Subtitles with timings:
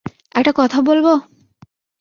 [0.35, 1.07] একটা কথা বলব?